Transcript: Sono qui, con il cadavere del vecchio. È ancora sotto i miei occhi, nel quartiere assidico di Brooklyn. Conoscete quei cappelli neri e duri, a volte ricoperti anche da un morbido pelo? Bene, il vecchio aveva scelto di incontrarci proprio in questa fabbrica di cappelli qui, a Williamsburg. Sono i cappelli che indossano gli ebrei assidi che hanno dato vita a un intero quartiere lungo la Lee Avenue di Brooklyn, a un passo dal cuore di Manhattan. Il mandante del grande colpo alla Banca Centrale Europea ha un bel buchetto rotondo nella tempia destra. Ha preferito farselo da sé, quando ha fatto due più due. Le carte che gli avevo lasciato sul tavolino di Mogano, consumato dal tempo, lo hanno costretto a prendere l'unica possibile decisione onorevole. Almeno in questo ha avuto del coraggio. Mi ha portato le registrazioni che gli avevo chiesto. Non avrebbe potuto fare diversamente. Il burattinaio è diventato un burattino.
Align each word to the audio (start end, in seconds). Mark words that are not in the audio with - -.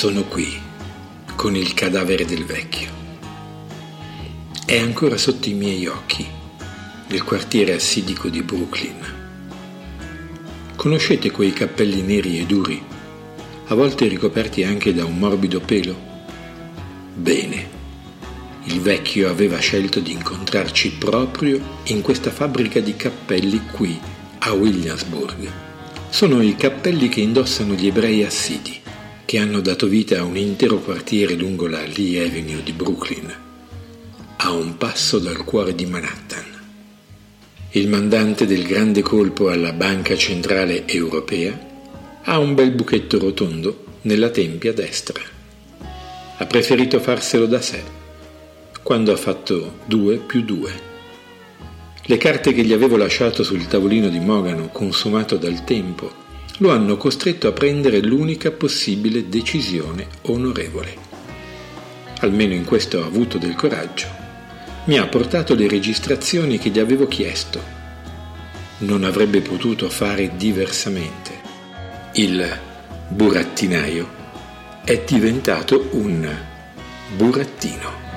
Sono 0.00 0.24
qui, 0.24 0.58
con 1.36 1.54
il 1.54 1.74
cadavere 1.74 2.24
del 2.24 2.46
vecchio. 2.46 2.88
È 4.64 4.78
ancora 4.78 5.18
sotto 5.18 5.50
i 5.50 5.52
miei 5.52 5.86
occhi, 5.88 6.26
nel 7.08 7.22
quartiere 7.22 7.74
assidico 7.74 8.30
di 8.30 8.40
Brooklyn. 8.42 8.96
Conoscete 10.74 11.30
quei 11.30 11.52
cappelli 11.52 12.00
neri 12.00 12.40
e 12.40 12.46
duri, 12.46 12.82
a 13.66 13.74
volte 13.74 14.08
ricoperti 14.08 14.64
anche 14.64 14.94
da 14.94 15.04
un 15.04 15.18
morbido 15.18 15.60
pelo? 15.60 15.94
Bene, 17.14 17.68
il 18.64 18.80
vecchio 18.80 19.28
aveva 19.28 19.58
scelto 19.58 20.00
di 20.00 20.12
incontrarci 20.12 20.92
proprio 20.92 21.60
in 21.88 22.00
questa 22.00 22.30
fabbrica 22.30 22.80
di 22.80 22.96
cappelli 22.96 23.60
qui, 23.70 24.00
a 24.38 24.52
Williamsburg. 24.52 25.52
Sono 26.08 26.40
i 26.40 26.56
cappelli 26.56 27.10
che 27.10 27.20
indossano 27.20 27.74
gli 27.74 27.86
ebrei 27.86 28.24
assidi 28.24 28.79
che 29.30 29.38
hanno 29.38 29.60
dato 29.60 29.86
vita 29.86 30.18
a 30.18 30.24
un 30.24 30.36
intero 30.36 30.80
quartiere 30.80 31.34
lungo 31.34 31.68
la 31.68 31.84
Lee 31.84 32.26
Avenue 32.26 32.64
di 32.64 32.72
Brooklyn, 32.72 33.32
a 34.38 34.50
un 34.50 34.76
passo 34.76 35.20
dal 35.20 35.44
cuore 35.44 35.72
di 35.72 35.86
Manhattan. 35.86 36.46
Il 37.70 37.86
mandante 37.86 38.44
del 38.44 38.66
grande 38.66 39.02
colpo 39.02 39.48
alla 39.48 39.72
Banca 39.72 40.16
Centrale 40.16 40.84
Europea 40.88 41.56
ha 42.24 42.38
un 42.40 42.56
bel 42.56 42.72
buchetto 42.72 43.20
rotondo 43.20 43.84
nella 44.00 44.30
tempia 44.30 44.72
destra. 44.72 45.22
Ha 46.38 46.46
preferito 46.46 46.98
farselo 46.98 47.46
da 47.46 47.60
sé, 47.60 47.84
quando 48.82 49.12
ha 49.12 49.16
fatto 49.16 49.74
due 49.84 50.16
più 50.16 50.42
due. 50.42 50.72
Le 52.02 52.16
carte 52.16 52.52
che 52.52 52.64
gli 52.64 52.72
avevo 52.72 52.96
lasciato 52.96 53.44
sul 53.44 53.68
tavolino 53.68 54.08
di 54.08 54.18
Mogano, 54.18 54.70
consumato 54.72 55.36
dal 55.36 55.62
tempo, 55.62 56.29
lo 56.60 56.70
hanno 56.70 56.96
costretto 56.96 57.48
a 57.48 57.52
prendere 57.52 58.00
l'unica 58.00 58.50
possibile 58.50 59.28
decisione 59.28 60.06
onorevole. 60.22 61.08
Almeno 62.20 62.52
in 62.52 62.64
questo 62.64 63.02
ha 63.02 63.06
avuto 63.06 63.38
del 63.38 63.54
coraggio. 63.54 64.06
Mi 64.84 64.98
ha 64.98 65.06
portato 65.06 65.54
le 65.54 65.68
registrazioni 65.68 66.58
che 66.58 66.68
gli 66.68 66.78
avevo 66.78 67.08
chiesto. 67.08 67.62
Non 68.78 69.04
avrebbe 69.04 69.40
potuto 69.40 69.88
fare 69.88 70.36
diversamente. 70.36 71.30
Il 72.14 72.46
burattinaio 73.08 74.08
è 74.84 75.02
diventato 75.06 75.88
un 75.92 76.28
burattino. 77.16 78.09